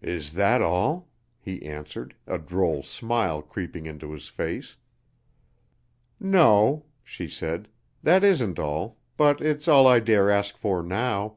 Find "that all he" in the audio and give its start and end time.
0.32-1.62